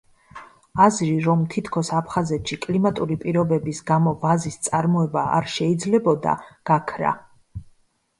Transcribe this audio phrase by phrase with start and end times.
[0.83, 6.35] აზრი, რომ თითქოს აფხაზეთში კლიმატური პირობების გამო ვაზის წარმოება არ შეიძლებოდა,
[6.71, 7.13] გაქრა.